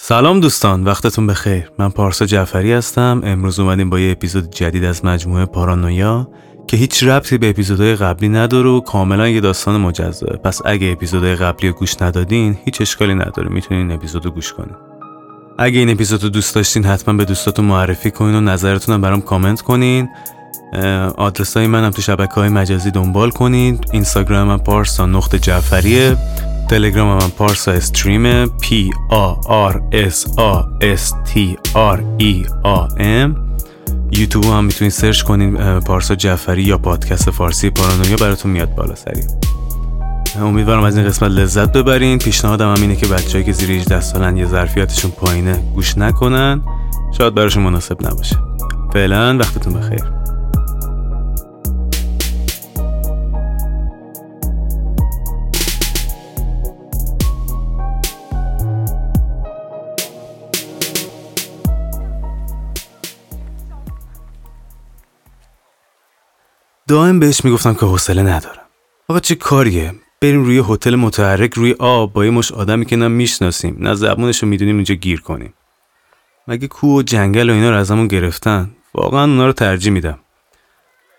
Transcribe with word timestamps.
سلام 0.00 0.40
دوستان 0.40 0.84
وقتتون 0.84 1.26
بخیر. 1.26 1.70
من 1.78 1.88
پارسا 1.88 2.26
جعفری 2.26 2.72
هستم. 2.72 3.20
امروز 3.24 3.60
اومدیم 3.60 3.90
با 3.90 4.00
یه 4.00 4.12
اپیزود 4.12 4.50
جدید 4.50 4.84
از 4.84 5.04
مجموعه 5.04 5.46
پارانویا 5.46 6.28
که 6.66 6.76
هیچ 6.76 7.04
ربطی 7.04 7.38
به 7.38 7.50
اپیزودهای 7.50 7.96
قبلی 7.96 8.28
نداره 8.28 8.68
و 8.68 8.80
کاملا 8.80 9.28
یه 9.28 9.40
داستان 9.40 9.80
مجزاه 9.80 10.36
پس 10.36 10.60
اگه 10.64 10.92
اپیزودهای 10.92 11.34
قبلی 11.34 11.68
رو 11.68 11.74
گوش 11.74 12.02
ندادین 12.02 12.58
هیچ 12.64 12.80
اشکالی 12.80 13.14
نداره. 13.14 13.48
می‌تونین 13.48 13.92
اپیزود 13.92 14.24
رو 14.24 14.30
گوش 14.30 14.52
کنین. 14.52 14.74
اگه 15.58 15.78
این 15.78 15.90
اپیزود 15.90 16.22
رو 16.22 16.28
دوست 16.28 16.54
داشتین 16.54 16.84
حتما 16.84 17.14
به 17.14 17.24
دوستاتون 17.24 17.64
معرفی 17.64 18.10
کنین 18.10 18.34
و 18.34 18.40
نظرتون 18.40 18.94
هم 18.94 19.00
برام 19.00 19.20
کامنت 19.20 19.60
کنین. 19.60 20.08
آدرس 21.16 21.56
های 21.56 21.66
منم 21.66 21.90
تو 21.90 22.02
شبکه 22.02 22.34
های 22.34 22.48
مجازی 22.48 22.90
دنبال 22.90 23.30
کنین. 23.30 23.78
اینستاگرام 23.92 24.48
من 24.48 24.58
پارسا 24.58 25.06
نقطه 25.06 25.38
جعفریه. 25.38 26.16
تلگرام 26.68 27.08
من 27.08 27.28
پارسا 27.28 27.72
استریم 27.72 28.46
P 28.46 28.66
A 29.10 29.36
R 29.70 29.74
S 29.92 30.26
A 30.26 30.64
S 30.82 31.12
T 31.30 31.56
R 31.74 31.98
E 32.20 32.48
A 32.64 32.98
M. 32.98 33.30
یوتیوب 34.12 34.44
هم 34.44 34.64
می‌تونید 34.64 34.92
سرچ 34.92 35.22
کنین 35.22 35.80
پارسا 35.80 36.14
جعفری 36.14 36.62
یا 36.62 36.78
پادکست 36.78 37.30
فارسی 37.30 37.70
پارانویا 37.70 38.16
براتون 38.16 38.50
میاد 38.50 38.74
بالا 38.74 38.94
سری 38.94 39.22
امیدوارم 40.40 40.82
از 40.82 40.96
این 40.96 41.06
قسمت 41.06 41.30
لذت 41.30 41.72
ببرین. 41.72 42.18
پیشنهادم 42.18 42.74
هم 42.74 42.82
اینه 42.82 42.96
که 42.96 43.06
بچه‌ای 43.06 43.44
که 43.44 43.52
زیر 43.52 43.70
18 43.70 44.00
سالن 44.00 44.36
یه 44.36 44.46
ظرفیتشون 44.46 45.10
پایینه 45.10 45.72
گوش 45.74 45.98
نکنن. 45.98 46.62
شاید 47.18 47.34
براشون 47.34 47.62
مناسب 47.62 48.06
نباشه. 48.06 48.36
فعلا 48.92 49.38
وقتتون 49.38 49.74
بخیر. 49.74 50.17
دائم 66.88 67.20
بهش 67.20 67.44
می‌گفتم 67.44 67.74
که 67.74 67.86
حوصله 67.86 68.22
ندارم. 68.22 68.62
آقا 69.08 69.20
چه 69.20 69.34
کاریه؟ 69.34 69.94
بریم 70.20 70.44
روی 70.44 70.62
هتل 70.68 70.94
متحرک 70.94 71.54
روی 71.54 71.74
آب 71.78 72.12
با 72.12 72.24
یه 72.24 72.30
مش 72.30 72.52
آدمی 72.52 72.86
که 72.86 72.96
نه 72.96 73.08
می‌شناسیم 73.08 73.76
نه 73.80 73.94
زبونش 73.94 74.42
رو 74.42 74.48
می‌دونیم 74.48 74.74
اینجا 74.74 74.94
گیر 74.94 75.20
کنیم. 75.20 75.54
مگه 76.48 76.68
کوه 76.68 76.98
و 76.98 77.02
جنگل 77.02 77.50
و 77.50 77.52
اینا 77.52 77.70
رو 77.70 77.76
ازمون 77.76 78.08
گرفتن؟ 78.08 78.70
واقعا 78.94 79.24
اونا 79.24 79.46
رو 79.46 79.52
ترجیح 79.52 79.92
میدم. 79.92 80.18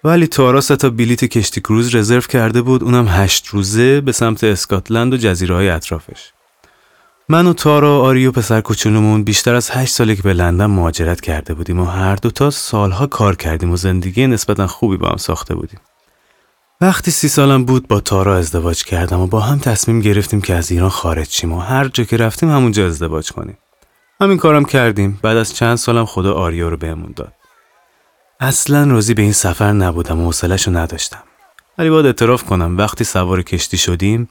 ولی 0.04 0.28
تارا 0.28 0.62
تا 0.62 0.90
بلیت 0.90 1.26
کشتی 1.26 1.62
کروز 1.62 1.96
رزرو 1.96 2.22
کرده 2.22 2.62
بود 2.62 2.84
اونم 2.84 3.08
هشت 3.08 3.48
روزه 3.48 4.02
به 4.02 4.12
سمت 4.12 4.44
اسکاتلند 4.44 5.14
و 5.14 5.18
جزیره 5.18 5.56
های 5.56 5.70
اطرافش. 5.70 6.32
من 7.32 7.48
و 7.48 7.54
تارا 7.54 8.14
و 8.28 8.32
پسر 8.32 8.62
کوچولومون 8.62 9.24
بیشتر 9.24 9.56
از 9.56 9.70
هشت 9.72 9.94
ساله 9.94 10.16
که 10.16 10.22
به 10.22 10.34
لندن 10.34 10.66
مهاجرت 10.66 11.22
کرده 11.22 11.54
بودیم 11.54 11.80
و 11.80 11.86
هر 11.86 12.16
دوتا 12.16 12.50
سالها 12.50 13.08
کار 13.08 13.36
کردیم 13.36 13.72
و 13.72 13.78
زندگی 13.78 14.28
نسبتا 14.28 14.68
خوبی 14.68 14.98
با 14.98 15.10
هم 15.10 15.18
ساخته 15.18 15.56
بودیم. 15.56 15.80
وقتی 16.82 17.12
سی 17.12 17.28
سالم 17.28 17.66
بود 17.66 17.88
با 17.88 18.00
تارا 18.00 18.38
ازدواج 18.38 18.84
کردم 18.84 19.20
و 19.20 19.28
با 19.28 19.40
هم 19.40 19.60
تصمیم 19.60 20.02
گرفتیم 20.02 20.42
که 20.42 20.56
از 20.56 20.72
ایران 20.72 20.90
خارج 20.90 21.30
شیم 21.30 21.52
و 21.52 21.60
هر 21.60 21.88
جا 21.88 22.04
که 22.04 22.18
رفتیم 22.18 22.50
همونجا 22.50 22.86
ازدواج 22.86 23.32
کنیم. 23.32 23.58
همین 24.22 24.38
کارم 24.38 24.66
کردیم 24.66 25.20
بعد 25.22 25.38
از 25.38 25.56
چند 25.56 25.76
سالم 25.76 26.06
خدا 26.06 26.34
آریا 26.34 26.70
رو 26.70 26.78
بهمون 26.78 27.14
داد. 27.16 27.34
اصلا 28.40 28.92
راضی 28.92 29.14
به 29.14 29.22
این 29.22 29.34
سفر 29.34 29.72
نبودم 29.72 30.20
و 30.20 30.26
حوصله‌ش 30.26 30.68
رو 30.68 30.78
نداشتم. 30.78 31.24
ولی 31.78 31.90
باید 31.90 32.06
اعتراف 32.06 32.44
کنم 32.44 32.78
وقتی 32.78 33.04
سوار 33.04 33.42
کشتی 33.42 33.78
شدیم 33.78 34.28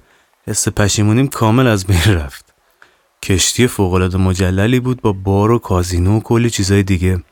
حس 0.46 0.68
پشیمونیم 0.68 1.28
کامل 1.28 1.66
از 1.66 1.86
بین 1.86 2.14
رفت. 2.14 2.47
کشتی 3.22 3.66
فوقالعاده 3.66 4.18
مجللی 4.18 4.80
بود 4.80 5.02
با 5.02 5.12
بار 5.12 5.50
و 5.50 5.58
کازینو 5.58 6.16
و 6.16 6.20
کلی 6.20 6.50
چیزای 6.50 6.82
دیگه. 6.82 7.22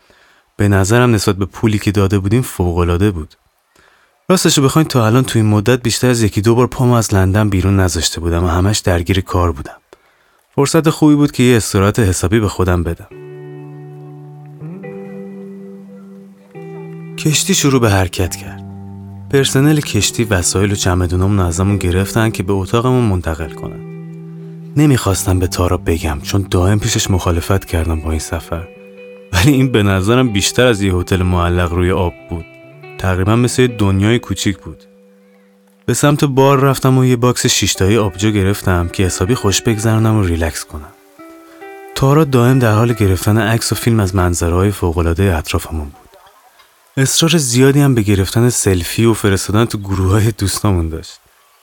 به 0.56 0.69
نظرم 0.69 1.15
نسبت 1.15 1.37
به 1.37 1.45
پولی 1.45 1.78
که 1.78 1.91
داده 1.93 2.19
بودیم 2.19 2.43
فوقالعاده 2.43 3.11
بود. 3.11 3.34
راستش 4.28 4.59
بخواین 4.59 4.88
تا 4.88 5.06
الان 5.06 5.25
تو 5.25 5.38
این 5.38 5.49
مدت 5.49 5.83
بیشتر 5.83 6.09
از 6.09 6.22
یکی 6.22 6.41
دو 6.41 6.55
بار 6.55 6.66
پام 6.66 6.91
از 6.91 7.15
لندن 7.15 7.49
بیرون 7.49 7.81
نذاشته 7.81 8.21
بودم 8.21 8.44
و 8.44 8.49
همش 8.49 8.78
درگیر 8.78 9.21
کار 9.21 9.53
بودم. 9.53 9.77
فرصت 10.55 10.91
خوبی 10.91 11.15
بود 11.15 11.33
که 11.33 11.43
یه 11.43 11.56
استراحت 11.56 11.99
حسابی 11.99 12.41
به 12.41 12.49
خودم 12.49 12.83
بدم. 12.83 13.09
کشتی 17.16 17.55
شروع 17.55 17.81
به 17.81 17.91
حرکت 17.91 18.37
کرد. 18.37 18.65
پرسنل 19.31 19.81
کشتی 19.81 20.25
وسایل 20.25 20.72
و 20.72 20.75
چمدونامون 20.75 21.41
ازمون 21.41 21.77
گرفتن 21.77 22.31
که 22.31 22.43
به 22.43 22.53
اتاقمون 22.53 23.05
منتقل 23.05 23.50
کنن. 23.50 23.96
نمی‌خواستم 24.76 25.38
به 25.38 25.47
تارا 25.47 25.76
بگم 25.76 26.20
چون 26.20 26.47
دائم 26.50 26.78
پیشش 26.78 27.10
مخالفت 27.10 27.64
کردم 27.64 28.00
با 28.00 28.10
این 28.10 28.20
سفر. 28.20 28.69
ولی 29.32 29.53
این 29.53 29.72
به 29.72 29.82
نظرم 29.82 30.32
بیشتر 30.32 30.66
از 30.66 30.82
یه 30.82 30.94
هتل 30.94 31.22
معلق 31.22 31.72
روی 31.72 31.91
آب 31.91 32.14
بود. 32.31 32.44
تقریبا 32.98 33.36
مثل 33.36 33.66
دنیای 33.66 34.19
کوچیک 34.19 34.59
بود. 34.59 34.84
به 35.86 35.94
سمت 35.94 36.25
بار 36.25 36.60
رفتم 36.60 36.98
و 36.98 37.04
یه 37.04 37.16
باکس 37.16 37.47
شیشتایی 37.47 37.97
آبجو 37.97 38.31
گرفتم 38.31 38.88
که 38.88 39.03
حسابی 39.03 39.34
خوش 39.34 39.62
بگذرنم 39.62 40.16
و 40.16 40.22
ریلکس 40.22 40.65
کنم. 40.65 40.92
تارا 41.94 42.25
دائم 42.25 42.59
در 42.59 42.72
حال 42.72 42.92
گرفتن 42.92 43.38
عکس 43.38 43.72
و 43.72 43.75
فیلم 43.75 44.00
از 44.00 44.15
منظره‌های 44.15 44.71
فوقالعاده 44.70 45.36
اطرافمون 45.36 45.84
بود. 45.84 46.10
اصرار 46.97 47.36
زیادی 47.36 47.81
هم 47.81 47.94
به 47.94 48.03
گرفتن 48.03 48.48
سلفی 48.48 49.04
و 49.04 49.15
فرستادن 49.15 49.65
تو 49.65 49.78
گروه 49.78 50.10
های 50.10 50.31
دوستامون 50.31 50.88
داشت. 50.88 51.20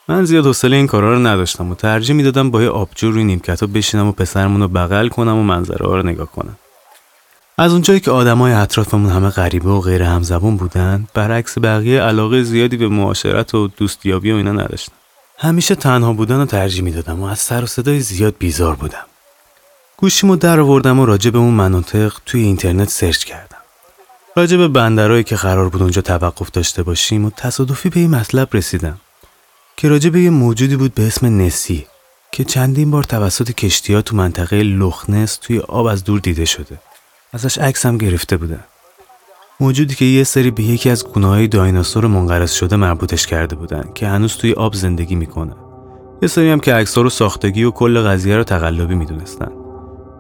من 0.08 0.25
زیاد 0.25 0.46
حوصله 0.46 0.75
این 0.75 0.88
کارا 0.88 1.14
رو 1.14 1.19
نداشتم 1.19 1.72
و 1.72 1.75
ترجیح 1.75 2.16
می‌دادم 2.16 2.52
با 2.52 2.64
یه 2.64 2.69
آبجو 2.69 3.12
روی 3.12 3.24
نیمکت 3.24 3.64
بشینم 3.64 4.08
و 4.08 4.12
پسرمون 4.12 4.62
رو 4.62 4.68
بغل 4.68 5.08
کنم 5.08 5.38
و 5.38 5.44
منظره 5.44 5.86
رو 5.86 6.03
نگاه 6.03 6.31
کنم. 6.31 6.58
از 7.58 7.72
اونجایی 7.72 8.00
که 8.00 8.12
آدمای 8.12 8.53
اطرافمون 8.53 9.12
همه 9.12 9.30
غریبه 9.30 9.69
و 9.69 9.81
غیر 9.81 10.03
همزبون 10.03 10.58
بودن 10.58 11.08
برعکس 11.14 11.58
بقیه 11.58 12.02
علاقه 12.02 12.44
زیادی 12.44 12.78
به 12.78 12.88
معاشرت 12.88 13.56
و 13.56 13.68
دوستیابی 13.68 14.31
و 14.31 14.36
اینا 14.36 14.52
نداشتم. 14.52 14.94
همیشه 15.38 15.75
تنها 15.75 16.14
بودن 16.14 16.38
رو 16.38 16.46
ترجیح 16.46 16.84
می‌دادم 16.84 17.20
و 17.20 17.25
از 17.25 17.40
سر 17.40 17.64
و 17.64 17.66
صدای 17.66 18.00
زیاد 18.00 18.35
بیزار 18.40 18.75
بودم. 18.75 19.06
گوشیمو 19.97 20.35
در 20.35 20.59
آوردم 20.59 21.00
و 21.00 21.06
راجع 21.06 21.30
به 21.31 21.38
اون 21.38 21.53
مناطق 21.53 22.14
توی 22.25 22.41
اینترنت 22.41 22.90
سرچ 22.90 23.24
کردم. 23.24 23.58
راجع 24.35 24.58
به 24.58 24.68
بندرهایی 24.68 25.24
که 25.24 25.35
قرار 25.35 25.70
بود 25.70 25.81
اونجا 25.81 26.02
توقف 26.02 26.52
داشته 26.52 26.84
باشیم 26.84 27.25
و 27.25 27.30
تصادفی 27.38 27.90
به 27.90 28.00
این 28.00 28.09
مطلب 28.09 28.47
رسیدم. 28.53 28.97
که 29.84 29.90
راجع 29.90 30.10
به 30.10 30.22
یه 30.22 30.30
موجودی 30.30 30.76
بود 30.76 30.94
به 30.94 31.08
اسم 31.08 31.42
نسی 31.42 31.86
که 32.32 32.44
چندین 32.44 32.92
بار 32.92 33.04
توسط 33.04 33.52
کشتی 33.52 33.94
ها 33.94 34.02
تو 34.02 34.16
منطقه 34.16 34.64
لخنس 34.64 35.36
توی 35.36 35.60
آب 35.60 35.86
از 35.86 36.04
دور 36.04 36.20
دیده 36.20 36.46
شده. 36.46 36.80
ازش 37.34 37.58
عکس 37.58 37.86
هم 37.86 37.98
گرفته 37.98 38.38
بودن 38.38 38.64
موجودی 39.60 39.96
که 39.96 40.06
یه 40.06 40.24
سری 40.24 40.52
به 40.52 40.64
یکی 40.64 40.90
از 40.90 41.08
گونه 41.08 41.48
دایناسور 41.48 42.08
منقرض 42.08 42.52
شده 42.52 42.76
مربوطش 42.76 43.28
کرده 43.28 43.56
بودن 43.56 43.90
که 43.96 44.08
هنوز 44.08 44.38
توی 44.38 44.54
آب 44.54 44.74
زندگی 44.74 45.16
می‌کنه. 45.16 45.56
یه 46.22 46.28
سری 46.28 46.50
هم 46.50 46.60
که 46.60 46.74
عکس 46.74 46.98
رو 46.98 47.10
ساختگی 47.10 47.64
و 47.64 47.72
کل 47.72 48.02
قضیه 48.02 48.38
رو 48.38 48.44
تقلبی 48.44 48.96
می‌دونستن. 48.96 49.52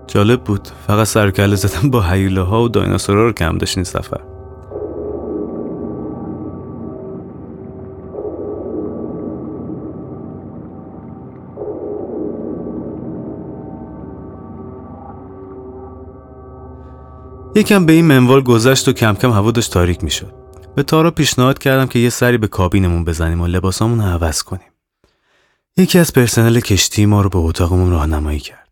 جالب 0.07 0.43
بود 0.43 0.67
فقط 0.87 1.07
سرکله 1.07 1.55
زدن 1.55 1.89
با 1.89 2.01
حیوله 2.01 2.41
ها 2.41 2.63
و 2.63 2.69
دایناسورها 2.69 3.23
رو 3.23 3.31
کم 3.31 3.57
داشت 3.57 3.77
این 3.77 3.83
سفر. 3.83 4.32
یکم 17.55 17.85
به 17.85 17.93
این 17.93 18.05
منوال 18.05 18.41
گذشت 18.41 18.87
و 18.87 18.93
کم 18.93 19.15
کم 19.15 19.31
هوا 19.31 19.51
داشت 19.51 19.73
تاریک 19.73 20.03
می‌شد. 20.03 20.33
به 20.75 20.83
تارا 20.83 21.11
پیشنهاد 21.11 21.59
کردم 21.59 21.87
که 21.87 21.99
یه 21.99 22.09
سری 22.09 22.37
به 22.37 22.47
کابینمون 22.47 23.05
بزنیم 23.05 23.41
و 23.41 23.47
لباسامون 23.47 24.01
رو 24.01 24.05
عوض 24.05 24.43
کنیم. 24.43 24.71
یکی 25.77 25.99
از 25.99 26.13
پرسنل 26.13 26.59
کشتی 26.59 27.05
ما 27.05 27.21
رو 27.21 27.29
به 27.29 27.37
اتاقمون 27.37 27.91
راهنمایی 27.91 28.39
کرد. 28.39 28.69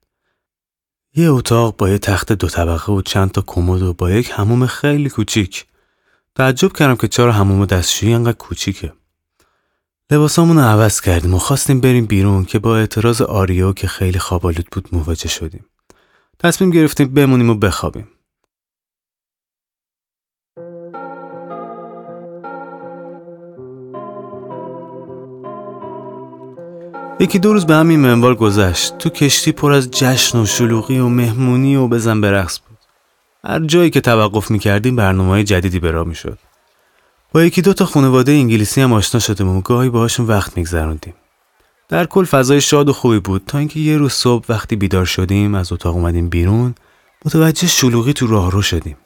یه 1.16 1.32
اتاق 1.32 1.78
با 1.78 1.90
یه 1.90 1.98
تخت 1.98 2.32
دو 2.32 2.48
طبقه 2.48 2.94
و 2.94 3.02
چند 3.02 3.32
تا 3.32 3.44
کمد 3.48 3.82
و 3.82 3.94
با 3.94 4.12
یک 4.12 4.32
حموم 4.32 4.66
خیلی 4.66 5.10
کوچیک. 5.10 5.66
تعجب 6.36 6.74
کردم 6.74 6.96
که 6.96 7.08
چرا 7.08 7.32
حموم 7.32 7.66
دستشویی 7.66 8.14
انقدر 8.14 8.38
کوچیکه. 8.38 8.94
لباسامون 10.12 10.58
رو 10.58 10.64
عوض 10.64 11.02
کردیم 11.02 11.34
و 11.34 11.40
خواستیم 11.40 11.82
بریم 11.82 12.06
بیرون 12.06 12.46
که 12.46 12.60
با 12.60 12.78
اعتراض 12.78 13.22
آریو 13.22 13.74
که 13.74 13.88
خیلی 13.88 14.20
خوابالود 14.20 14.68
بود 14.72 14.90
مواجه 14.92 15.30
شدیم. 15.30 15.66
تصمیم 16.40 16.72
گرفتیم 16.72 17.14
بمونیم 17.14 17.50
و 17.50 17.56
بخوابیم. 17.56 18.08
یکی 27.22 27.40
دو 27.40 27.54
روز 27.54 27.66
به 27.66 27.76
همین 27.76 28.00
منوال 28.00 28.36
گذشت. 28.36 28.98
تو 28.98 29.10
کشتی 29.10 29.52
پر 29.52 29.72
از 29.72 29.92
جشن 29.92 30.38
و 30.40 30.46
شلوغی 30.46 31.00
و 31.00 31.08
مهمونی 31.08 31.76
و 31.76 31.88
بزن 31.88 32.22
برقص 32.22 32.60
بود. 32.60 32.78
هر 33.44 33.60
جایی 33.60 33.90
که 33.90 34.02
توقف 34.02 34.52
می‌کردیم 34.52 34.96
برنامه 34.96 35.30
های 35.30 35.44
جدیدی 35.44 35.80
به 35.80 35.92
راه 35.92 36.08
می‌شد. 36.08 36.38
با 37.32 37.44
یکی 37.44 37.62
دو 37.62 37.74
تا 37.74 37.86
خانواده 37.86 38.32
انگلیسی 38.32 38.82
هم 38.82 38.94
آشنا 38.94 39.20
شدیم 39.20 39.58
و 39.58 39.62
گاهی 39.62 39.90
باهاشون 39.90 40.26
وقت 40.26 40.58
میگذروندیم. 40.58 41.14
در 41.90 42.06
کل 42.06 42.24
فضای 42.24 42.62
شاد 42.62 42.90
و 42.90 42.94
خوبی 42.94 43.20
بود. 43.20 43.44
تا 43.48 43.58
اینکه 43.58 43.80
یه 43.80 43.98
روز 43.98 44.14
صبح 44.14 44.46
وقتی 44.50 44.76
بیدار 44.76 45.06
شدیم 45.06 45.56
از 45.56 45.72
اتاق 45.72 45.96
اومدیم 45.96 46.30
بیرون. 46.30 46.76
متوجه 47.26 47.68
شلوغی 47.68 48.14
تو 48.14 48.28
راهرو 48.28 48.62
شدیم. 48.62 48.98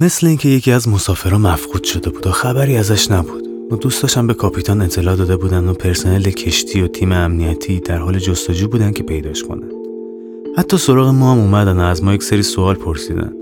مثل 0.00 0.26
اینکه 0.26 0.48
یکی 0.48 0.72
از 0.72 0.88
مسافرها 0.88 1.38
مفقود 1.38 1.84
شده 1.84 2.10
بود 2.10 2.26
و 2.26 2.30
خبری 2.30 2.76
ازش 2.76 3.10
نبود. 3.10 3.53
و 3.74 3.76
دوستاشم 3.76 4.26
به 4.26 4.34
کاپیتان 4.34 4.82
اطلاع 4.82 5.16
داده 5.16 5.36
بودن 5.36 5.68
و 5.68 5.72
پرسنل 5.72 6.22
کشتی 6.22 6.82
و 6.82 6.86
تیم 6.86 7.12
امنیتی 7.12 7.80
در 7.80 7.98
حال 7.98 8.18
جستجو 8.18 8.68
بودن 8.68 8.92
که 8.92 9.02
پیداش 9.02 9.42
کنن. 9.42 9.70
حتی 10.56 10.76
سراغ 10.76 11.08
ما 11.08 11.32
هم 11.32 11.38
اومدن 11.38 11.80
و 11.80 11.80
از 11.80 12.04
ما 12.04 12.14
یک 12.14 12.22
سری 12.22 12.42
سوال 12.42 12.74
پرسیدن 12.74 13.32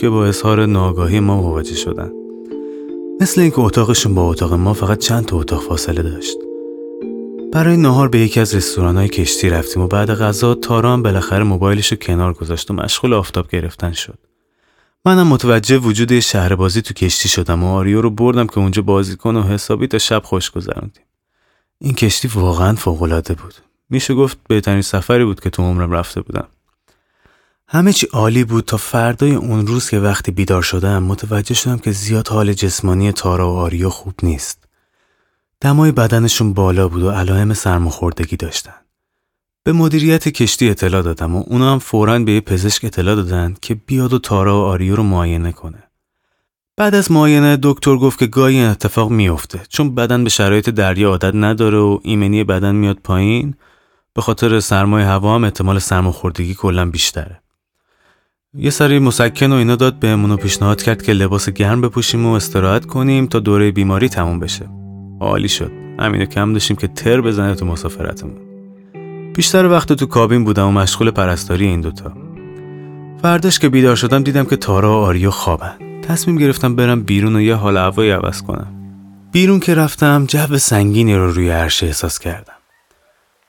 که 0.00 0.08
با 0.08 0.26
اظهار 0.26 0.66
ناگاهی 0.66 1.20
ما 1.20 1.42
مواجه 1.42 1.74
شدن. 1.74 2.12
مثل 3.20 3.40
اینکه 3.40 3.60
اتاقشون 3.60 4.14
با 4.14 4.30
اتاق 4.30 4.52
ما 4.52 4.72
فقط 4.72 4.98
چند 4.98 5.26
تا 5.26 5.38
اتاق 5.38 5.62
فاصله 5.62 6.02
داشت. 6.02 6.38
برای 7.52 7.76
نهار 7.76 8.08
به 8.08 8.18
یکی 8.18 8.40
از 8.40 8.54
رستوران 8.54 9.06
کشتی 9.06 9.48
رفتیم 9.48 9.82
و 9.82 9.86
بعد 9.86 10.10
غذا 10.10 10.54
تارا 10.54 10.92
هم 10.92 11.02
بالاخره 11.02 11.44
موبایلش 11.44 11.92
رو 11.92 11.98
کنار 11.98 12.32
گذاشت 12.32 12.70
و 12.70 12.74
مشغول 12.74 13.14
آفتاب 13.14 13.48
گرفتن 13.48 13.92
شد. 13.92 14.29
منم 15.04 15.26
متوجه 15.26 15.78
وجود 15.78 16.20
شهر 16.20 16.54
بازی 16.54 16.82
تو 16.82 16.94
کشتی 16.94 17.28
شدم 17.28 17.64
و 17.64 17.74
آریو 17.74 18.00
رو 18.00 18.10
بردم 18.10 18.46
که 18.46 18.58
اونجا 18.58 18.82
بازی 18.82 19.16
کن 19.16 19.36
و 19.36 19.42
حسابی 19.42 19.86
تا 19.86 19.98
شب 19.98 20.22
خوش 20.24 20.50
گذروندیم. 20.50 21.04
این 21.78 21.94
کشتی 21.94 22.28
واقعا 22.28 22.74
فوقالعاده 22.74 23.34
بود. 23.34 23.54
میشه 23.90 24.14
گفت 24.14 24.38
بهترین 24.48 24.82
سفری 24.82 25.24
بود 25.24 25.40
که 25.40 25.50
تو 25.50 25.62
عمرم 25.62 25.92
رفته 25.92 26.20
بودم. 26.20 26.48
همه 27.68 27.92
چی 27.92 28.06
عالی 28.06 28.44
بود 28.44 28.64
تا 28.64 28.76
فردای 28.76 29.34
اون 29.34 29.66
روز 29.66 29.90
که 29.90 29.98
وقتی 29.98 30.32
بیدار 30.32 30.62
شدم 30.62 31.02
متوجه 31.02 31.54
شدم 31.54 31.78
که 31.78 31.90
زیاد 31.90 32.28
حال 32.28 32.52
جسمانی 32.52 33.12
تارا 33.12 33.52
و 33.52 33.56
آریو 33.56 33.88
خوب 33.88 34.14
نیست. 34.22 34.64
دمای 35.60 35.92
بدنشون 35.92 36.52
بالا 36.52 36.88
بود 36.88 37.02
و 37.02 37.10
علائم 37.10 37.54
سرماخوردگی 37.54 38.36
داشتن. 38.36 38.79
به 39.64 39.72
مدیریت 39.72 40.28
کشتی 40.28 40.70
اطلاع 40.70 41.02
دادم 41.02 41.36
و 41.36 41.44
اونا 41.46 41.72
هم 41.72 41.78
فوراً 41.78 42.18
به 42.18 42.32
یه 42.32 42.40
پزشک 42.40 42.84
اطلاع 42.84 43.14
دادن 43.14 43.54
که 43.62 43.74
بیاد 43.74 44.12
و 44.12 44.18
تارا 44.18 44.60
و 44.60 44.64
آریو 44.64 44.96
رو 44.96 45.02
معاینه 45.02 45.52
کنه. 45.52 45.82
بعد 46.76 46.94
از 46.94 47.12
معاینه 47.12 47.58
دکتر 47.62 47.96
گفت 47.96 48.18
که 48.18 48.26
گاهی 48.26 48.56
این 48.56 48.66
اتفاق 48.66 49.10
میافته 49.10 49.60
چون 49.68 49.94
بدن 49.94 50.24
به 50.24 50.30
شرایط 50.30 50.70
دریا 50.70 51.08
عادت 51.08 51.34
نداره 51.34 51.78
و 51.78 51.98
ایمنی 52.02 52.44
بدن 52.44 52.74
میاد 52.74 52.98
پایین 53.04 53.54
به 54.14 54.22
خاطر 54.22 54.60
سرمای 54.60 55.02
هوا 55.02 55.34
هم 55.34 55.44
احتمال 55.44 55.78
سرماخوردگی 55.78 56.54
کلا 56.54 56.90
بیشتره. 56.90 57.40
یه 58.54 58.70
سری 58.70 58.98
مسکن 58.98 59.52
و 59.52 59.54
اینا 59.54 59.76
داد 59.76 59.98
بهمون 59.98 60.30
و 60.30 60.36
پیشنهاد 60.36 60.82
کرد 60.82 61.02
که 61.02 61.12
لباس 61.12 61.48
گرم 61.48 61.80
بپوشیم 61.80 62.26
و 62.26 62.32
استراحت 62.32 62.86
کنیم 62.86 63.26
تا 63.26 63.38
دوره 63.38 63.70
بیماری 63.70 64.08
تموم 64.08 64.40
بشه. 64.40 64.68
عالی 65.20 65.48
شد. 65.48 65.72
همینو 65.98 66.24
کم 66.24 66.52
داشتیم 66.52 66.76
که 66.76 66.88
تر 66.88 67.20
بزنه 67.20 67.54
تو 67.54 67.66
مسافرتمون. 67.66 68.49
بیشتر 69.34 69.66
وقت 69.66 69.92
تو 69.92 70.06
کابین 70.06 70.44
بودم 70.44 70.68
و 70.68 70.72
مشغول 70.72 71.10
پرستاری 71.10 71.66
این 71.66 71.80
دوتا. 71.80 72.12
فرداش 73.22 73.58
که 73.58 73.68
بیدار 73.68 73.96
شدم 73.96 74.22
دیدم 74.22 74.44
که 74.44 74.56
تارا 74.56 74.90
و 74.90 75.04
آریو 75.04 75.30
خوابن. 75.30 76.00
تصمیم 76.02 76.36
گرفتم 76.36 76.76
برم 76.76 77.02
بیرون 77.02 77.36
و 77.36 77.40
یه 77.40 77.54
حال 77.54 77.76
هوایی 77.76 78.10
عوض 78.10 78.42
کنم. 78.42 78.66
بیرون 79.32 79.60
که 79.60 79.74
رفتم 79.74 80.26
جو 80.26 80.58
سنگینی 80.58 81.14
رو 81.14 81.32
روی 81.32 81.50
عرشه 81.50 81.86
احساس 81.86 82.18
کردم. 82.18 82.52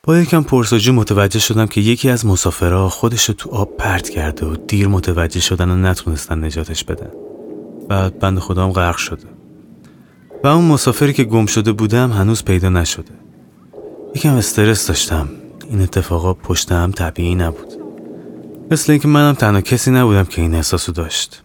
با 0.03 0.17
یکم 0.17 0.43
پرسجو 0.43 0.93
متوجه 0.93 1.39
شدم 1.39 1.67
که 1.67 1.81
یکی 1.81 2.09
از 2.09 2.25
مسافرها 2.25 2.89
خودش 2.89 3.25
رو 3.25 3.33
تو 3.33 3.49
آب 3.49 3.77
پرت 3.77 4.09
کرده 4.09 4.45
و 4.45 4.55
دیر 4.55 4.87
متوجه 4.87 5.39
شدن 5.39 5.69
و 5.69 5.75
نتونستن 5.75 6.43
نجاتش 6.43 6.83
بدن. 6.83 7.11
بعد 7.89 8.19
بند 8.19 8.39
خودم 8.39 8.71
غرق 8.71 8.97
شده. 8.97 9.27
و 10.43 10.47
اون 10.47 10.65
مسافری 10.65 11.13
که 11.13 11.23
گم 11.23 11.45
شده 11.45 11.71
بودم 11.71 12.11
هنوز 12.11 12.43
پیدا 12.43 12.69
نشده. 12.69 13.13
یکم 14.15 14.33
استرس 14.33 14.87
داشتم. 14.87 15.29
این 15.71 15.81
اتفاقا 15.81 16.33
پشت 16.33 16.71
هم 16.71 16.91
طبیعی 16.91 17.35
نبود. 17.35 17.67
مثل 18.71 18.91
اینکه 18.91 19.07
منم 19.07 19.33
تنها 19.33 19.61
کسی 19.61 19.91
نبودم 19.91 20.23
که 20.23 20.41
این 20.41 20.55
احساسو 20.55 20.91
داشت. 20.91 21.43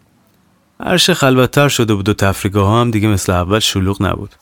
عرشه 0.81 1.15
خلوتتر 1.15 1.69
شده 1.69 1.95
بود 1.95 2.09
و 2.09 2.15
تفریگاه 2.15 2.69
ها 2.69 2.81
هم 2.81 2.91
دیگه 2.91 3.09
مثل 3.09 3.33
اول 3.33 3.59
شلوغ 3.59 4.03
نبود. 4.03 4.35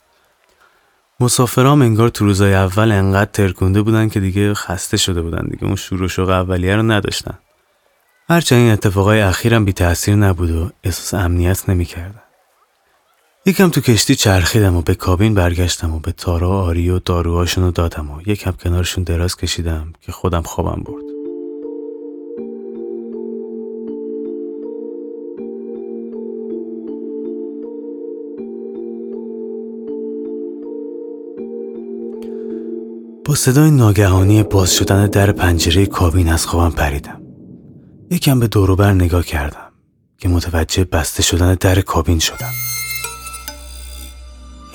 مسافرام 1.19 1.81
انگار 1.81 2.09
تو 2.09 2.25
روزای 2.25 2.53
اول 2.53 2.91
انقدر 2.91 3.31
ترکونده 3.31 3.81
بودن 3.81 4.09
که 4.09 4.19
دیگه 4.19 4.53
خسته 4.53 4.97
شده 4.97 5.21
بودن 5.21 5.47
دیگه. 5.51 5.63
اون 5.63 5.75
شروع 5.75 6.07
شوق 6.07 6.29
اولیه 6.29 6.75
رو 6.75 6.83
نداشتن. 6.83 7.37
هرچند 8.29 8.59
این 8.59 8.71
اتفاقای 8.71 9.21
اخیرم 9.21 9.65
بی 9.65 9.73
تاثیر 9.73 10.15
نبود 10.15 10.51
و 10.51 10.69
احساس 10.83 11.13
امنیت 11.13 11.69
نمی‌کردن. 11.69 12.24
یکم 13.47 13.69
تو 13.69 13.81
کشتی 13.81 14.15
چرخیدم 14.15 14.75
و 14.75 14.81
به 14.81 14.95
کابین 14.95 15.33
برگشتم 15.33 15.93
و 15.93 15.99
به 15.99 16.11
تارا 16.11 16.49
و 16.49 16.53
آری 16.53 16.89
و 16.89 16.99
داروهاشون 16.99 17.63
رو 17.63 17.71
دادم 17.71 18.11
و 18.11 18.21
یکم 18.25 18.51
کنارشون 18.51 19.03
دراز 19.03 19.35
کشیدم 19.35 19.93
که 20.01 20.11
خودم 20.11 20.41
خوابم 20.41 20.83
برد. 20.83 21.05
با 33.25 33.35
صدای 33.35 33.71
ناگهانی 33.71 34.43
باز 34.43 34.75
شدن 34.75 35.07
در 35.07 35.31
پنجره 35.31 35.85
کابین 35.85 36.29
از 36.29 36.45
خوابم 36.45 36.75
پریدم. 36.75 37.21
یکم 38.11 38.39
به 38.39 38.47
دوروبر 38.47 38.93
نگاه 38.93 39.25
کردم 39.25 39.71
که 40.17 40.29
متوجه 40.29 40.83
بسته 40.83 41.23
شدن 41.23 41.55
در 41.55 41.81
کابین 41.81 42.19
شدم. 42.19 42.51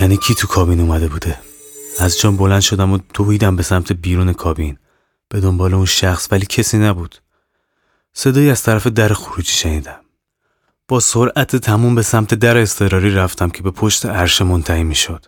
یعنی 0.01 0.17
کی 0.17 0.35
تو 0.35 0.47
کابین 0.47 0.81
اومده 0.81 1.09
بوده؟ 1.09 1.39
از 1.99 2.19
جان 2.19 2.37
بلند 2.37 2.61
شدم 2.61 2.93
و 2.93 2.99
دویدم 3.15 3.57
به 3.57 3.63
سمت 3.63 3.93
بیرون 3.93 4.33
کابین. 4.33 4.79
به 5.29 5.41
دنبال 5.41 5.75
اون 5.75 5.85
شخص 5.85 6.29
ولی 6.31 6.47
کسی 6.47 6.79
نبود. 6.79 7.17
صدایی 8.13 8.51
از 8.51 8.63
طرف 8.63 8.87
در 8.87 9.13
خروجی 9.13 9.53
شنیدم. 9.53 10.01
با 10.89 11.01
سرعت 11.01 11.57
تموم 11.57 11.95
به 11.95 12.03
سمت 12.03 12.35
در 12.35 12.59
اضطراری 12.59 13.11
رفتم 13.11 13.51
که 13.51 13.63
به 13.63 13.71
پشت 13.71 14.07
عرش 14.07 14.43
منتهی 14.43 14.85
می‌شد. 14.85 15.27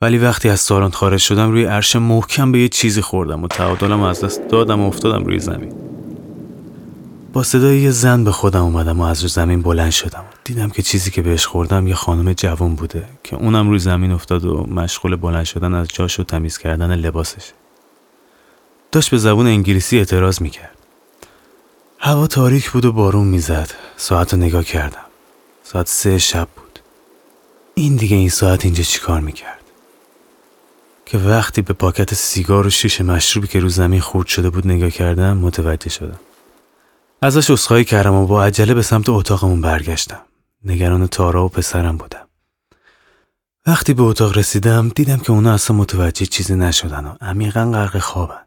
ولی 0.00 0.18
وقتی 0.18 0.48
از 0.48 0.60
سالن 0.60 0.90
خارج 0.90 1.20
شدم 1.20 1.50
روی 1.50 1.64
عرش 1.64 1.96
محکم 1.96 2.52
به 2.52 2.58
یه 2.58 2.68
چیزی 2.68 3.02
خوردم 3.02 3.44
و 3.44 3.48
تعادلم 3.48 4.02
از 4.02 4.24
دست 4.24 4.48
دادم 4.48 4.80
و 4.80 4.86
افتادم 4.86 5.24
روی 5.24 5.38
زمین. 5.38 5.89
با 7.32 7.42
صدای 7.42 7.80
یه 7.80 7.90
زن 7.90 8.24
به 8.24 8.32
خودم 8.32 8.64
اومدم 8.64 9.00
و 9.00 9.02
از 9.02 9.20
روی 9.20 9.28
زمین 9.28 9.62
بلند 9.62 9.90
شدم. 9.90 10.24
دیدم 10.44 10.70
که 10.70 10.82
چیزی 10.82 11.10
که 11.10 11.22
بهش 11.22 11.46
خوردم 11.46 11.86
یه 11.86 11.94
خانم 11.94 12.32
جوان 12.32 12.74
بوده 12.74 13.08
که 13.24 13.36
اونم 13.36 13.70
روی 13.70 13.78
زمین 13.78 14.12
افتاد 14.12 14.44
و 14.44 14.66
مشغول 14.66 15.16
بلند 15.16 15.44
شدن 15.44 15.74
از 15.74 15.88
جاش 15.88 16.20
و 16.20 16.24
تمیز 16.24 16.58
کردن 16.58 16.94
لباسش. 16.94 17.50
داشت 18.92 19.10
به 19.10 19.18
زبون 19.18 19.46
انگلیسی 19.46 19.98
اعتراض 19.98 20.42
می‌کرد. 20.42 20.76
هوا 21.98 22.26
تاریک 22.26 22.70
بود 22.70 22.84
و 22.84 22.92
بارون 22.92 23.26
می‌زد. 23.26 23.70
ساعت 23.96 24.34
رو 24.34 24.40
نگاه 24.40 24.64
کردم. 24.64 25.04
ساعت 25.64 25.88
سه 25.88 26.18
شب 26.18 26.48
بود. 26.56 26.78
این 27.74 27.96
دیگه 27.96 28.16
این 28.16 28.28
ساعت 28.28 28.64
اینجا 28.64 28.82
چیکار 28.82 29.20
می‌کرد؟ 29.20 29.60
که 31.06 31.18
وقتی 31.18 31.62
به 31.62 31.74
پاکت 31.74 32.14
سیگار 32.14 32.66
و 32.66 32.70
شیش 32.70 33.00
مشروبی 33.00 33.48
که 33.48 33.60
رو 33.60 33.68
زمین 33.68 34.00
خورد 34.00 34.26
شده 34.26 34.50
بود 34.50 34.66
نگاه 34.66 34.90
کردم 34.90 35.36
متوجه 35.36 35.90
شدم. 35.90 36.20
ازش 37.22 37.50
اصخایی 37.50 37.84
کردم 37.84 38.14
و 38.14 38.26
با 38.26 38.44
عجله 38.44 38.74
به 38.74 38.82
سمت 38.82 39.08
اتاقمون 39.08 39.60
برگشتم. 39.60 40.20
نگران 40.64 41.06
تارا 41.06 41.44
و 41.44 41.48
پسرم 41.48 41.96
بودم. 41.96 42.28
وقتی 43.66 43.94
به 43.94 44.02
اتاق 44.02 44.38
رسیدم 44.38 44.88
دیدم 44.88 45.18
که 45.18 45.30
اونا 45.32 45.52
اصلا 45.52 45.76
متوجه 45.76 46.26
چیزی 46.26 46.54
نشدن 46.54 47.04
و 47.04 47.14
عمیقا 47.20 47.70
غرق 47.70 47.98
خوابن. 47.98 48.44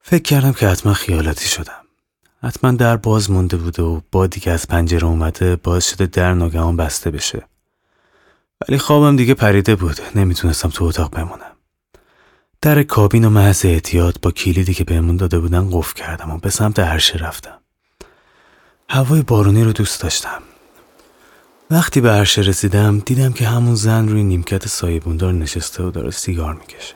فکر 0.00 0.22
کردم 0.22 0.52
که 0.52 0.68
حتما 0.68 0.94
خیالاتی 0.94 1.48
شدم. 1.48 1.82
حتما 2.42 2.70
در 2.70 2.96
باز 2.96 3.30
مونده 3.30 3.56
بوده 3.56 3.82
و 3.82 4.00
بادی 4.12 4.40
که 4.40 4.50
از 4.50 4.68
پنجره 4.68 5.04
اومده 5.04 5.56
باعث 5.56 5.90
شده 5.90 6.06
در 6.06 6.34
ناگهان 6.34 6.76
بسته 6.76 7.10
بشه. 7.10 7.42
ولی 8.60 8.78
خوابم 8.78 9.16
دیگه 9.16 9.34
پریده 9.34 9.76
بود. 9.76 10.00
نمی‌تونستم 10.14 10.68
تو 10.68 10.84
اتاق 10.84 11.10
بمونم. 11.10 11.56
در 12.60 12.82
کابین 12.82 13.24
و 13.24 13.30
محض 13.30 13.64
احتیاط 13.64 14.16
با 14.22 14.30
کلیدی 14.30 14.74
که 14.74 14.84
بهمون 14.84 15.16
داده 15.16 15.38
بودن 15.38 15.70
قفل 15.72 15.94
کردم 15.94 16.30
و 16.30 16.38
به 16.38 16.50
سمت 16.50 16.78
عرشه 16.78 17.18
رفتم. 17.18 17.60
هوای 18.88 19.22
بارونی 19.22 19.64
رو 19.64 19.72
دوست 19.72 20.00
داشتم. 20.00 20.42
وقتی 21.70 22.00
به 22.00 22.10
عرشه 22.10 22.40
رسیدم 22.40 22.98
دیدم 22.98 23.32
که 23.32 23.48
همون 23.48 23.74
زن 23.74 24.08
روی 24.08 24.24
نیمکت 24.24 24.68
سایبوندار 24.68 25.32
نشسته 25.32 25.82
و 25.82 25.90
داره 25.90 26.10
سیگار 26.10 26.54
می‌کشه. 26.54 26.94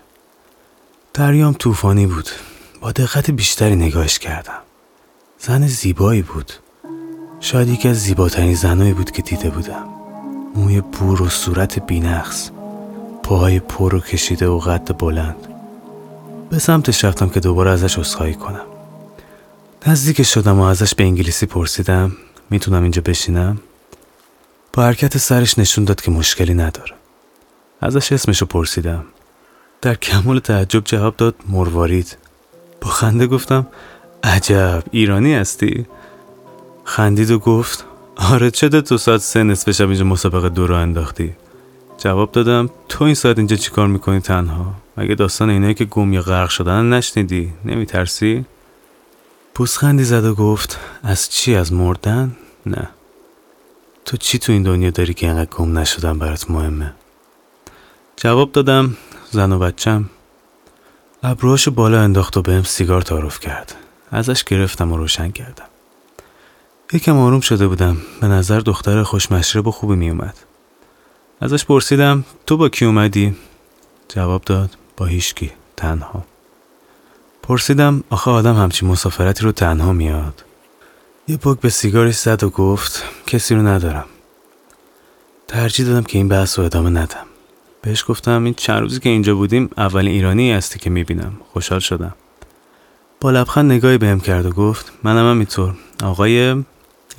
دریام 1.15 1.53
طوفانی 1.53 2.07
بود. 2.07 2.29
با 2.81 2.93
دقت 2.93 3.31
بیشتری 3.31 3.77
نگاهش 3.77 4.19
کردم. 4.19 4.59
زن 5.39 5.67
زیبایی 5.67 6.23
بود. 6.23 6.53
شاید 7.41 7.69
یکی 7.69 7.89
از 7.89 7.97
زیباترین 7.97 8.55
زنایی 8.55 8.93
بود 8.93 9.11
که 9.11 9.23
دیده 9.23 9.51
بودم. 9.51 9.89
موی 10.55 10.81
بور 10.81 11.23
و 11.23 11.29
صورت 11.29 11.79
بینقص. 11.79 12.51
پاهای 13.23 13.61
پر 13.61 13.95
و 13.95 14.01
کشیده 14.01 14.49
و 14.49 14.59
قد 14.59 14.99
بلند. 14.99 15.49
به 16.51 16.59
سمتش 16.59 17.05
رفتم 17.05 17.29
که 17.29 17.41
دوباره 17.41 17.71
ازش 17.71 17.99
اصخایی 17.99 18.35
کنم. 18.35 18.67
نزدیک 19.87 20.23
شدم 20.23 20.59
و 20.59 20.63
ازش 20.63 20.95
به 20.95 21.05
انگلیسی 21.05 21.47
پرسیدم. 21.47 22.13
می‌تونم 22.51 22.83
اینجا 22.83 23.03
بشینم؟ 23.07 23.59
با 24.73 24.83
حرکت 24.83 25.19
سرش 25.19 25.59
نشون 25.59 25.85
داد 25.85 26.01
که 26.01 26.11
مشکلی 26.11 26.55
نداره. 26.55 26.95
ازش 27.81 28.13
اسمشو 28.13 28.47
پرسیدم. 28.47 29.05
در 29.83 29.95
کمال 29.95 30.39
تعجب 30.39 30.85
جواب 30.85 31.17
داد 31.17 31.35
مروارید. 31.49 32.17
با 32.81 32.89
خنده 32.89 33.27
گفتم 33.27 33.67
عجب 34.25 34.83
ایرانی 34.91 35.35
هستی؟ 35.35 35.87
خندید 36.85 37.31
و 37.31 37.39
گفت 37.39 37.85
آره 38.17 38.51
چه 38.51 38.69
تو 38.69 38.99
ساعت 38.99 39.21
سه 39.21 39.43
نصف 39.43 39.71
شب 39.71 39.89
اینجا 39.89 40.05
مسابقه 40.05 40.49
دو 40.49 40.67
را 40.67 40.79
انداختی؟ 40.79 41.33
جواب 41.99 42.33
دادم 42.33 42.71
تو 42.89 43.05
این 43.05 43.15
ساعت 43.15 43.39
اینجا 43.39 43.57
چیکار 43.57 43.87
می‌کنی 43.87 44.21
تنها؟ 44.21 44.75
مگه 44.97 45.15
داستان 45.15 45.51
اینایی 45.51 45.75
که 45.75 45.85
گم 45.85 46.13
یا 46.13 46.23
غرق 46.23 46.49
شدن 46.49 46.93
نشنیدی؟ 46.93 47.53
نمیترسی؟ 47.65 48.45
پوسخندی 49.59 50.05
زد 50.05 50.25
و 50.25 50.35
گفت 50.35 50.79
از 51.03 51.29
چی؟ 51.29 51.55
از 51.55 51.73
مردن؟ 51.73 52.37
نه. 52.67 52.89
تو 54.05 54.17
چی 54.17 54.39
تو 54.39 54.53
این 54.53 54.63
دنیا 54.63 54.91
داری 54.91 55.15
که 55.15 55.27
اینقدر 55.27 55.51
گم 55.51 55.79
نشدن 55.79 56.19
برات 56.19 56.51
مهمه؟ 56.51 56.95
جواب 58.17 58.53
دادم 58.53 58.97
زن 59.31 59.53
و 59.53 59.59
بچم. 59.59 60.11
ابروهاشو 61.23 61.71
بالا 61.71 62.01
انداخت 62.01 62.37
و 62.37 62.43
بهم 62.43 62.63
سیگار 62.63 63.03
تعارف 63.03 63.41
کرد. 63.41 63.75
ازش 64.11 64.45
گرفتم 64.45 64.93
و 64.93 64.97
روشن 64.97 65.31
کردم. 65.31 65.67
یکم 66.93 67.17
آروم 67.17 67.41
شده 67.41 67.69
بودم. 67.69 67.97
به 68.21 68.27
نظر 68.27 68.61
دختر 68.61 69.03
خوش 69.03 69.33
مشرب 69.33 69.67
و 69.67 69.71
خوبی 69.71 69.97
میومد 69.97 70.35
ازش 71.41 71.65
پرسیدم 71.65 72.25
تو 72.47 72.57
با 72.57 72.69
کی 72.69 72.85
اومدی؟ 72.85 73.37
جواب 74.09 74.43
داد 74.45 74.77
با 74.97 75.07
هیشکی 75.07 75.53
تنها. 75.77 76.25
پرسیدم 77.49 78.05
آخه 78.11 78.31
آدم 78.31 78.55
همچی 78.55 78.87
مسافرتی 78.87 79.45
رو 79.45 79.53
تنها 79.53 79.93
میاد. 79.93 80.45
یه 81.29 81.37
پک 81.37 81.61
به 81.61 81.69
سیگارش 81.69 82.15
زد 82.15 82.45
و 82.45 82.51
گفت 82.51 83.05
کسی 83.27 83.55
رو 83.55 83.67
ندارم. 83.67 84.05
ترجیح 85.49 85.87
دادم 85.87 86.03
که 86.03 86.19
این 86.19 86.29
بحث 86.29 86.59
رو 86.59 86.65
ادامه 86.65 86.91
ندم. 86.91 87.27
بهش 87.83 88.05
گفتم 88.09 88.45
این 88.45 88.55
چند 88.55 88.81
روزی 88.81 89.01
که 89.01 89.09
اینجا 89.09 89.35
بودیم 89.35 89.71
اولین 89.77 90.13
ایرانی 90.13 90.53
هستی 90.53 90.79
که 90.79 90.91
می‌بینم. 90.91 91.33
خوشحال 91.53 91.81
شدم. 91.81 92.15
با 93.21 93.31
لبخند 93.31 93.73
نگاهی 93.73 93.99
بهم 93.99 94.21
کرد 94.21 94.47
و 94.47 94.51
گفت 94.51 94.93
منم 95.03 95.31
هم 95.31 95.37
اینطور 95.37 95.75
آقای 96.05 96.65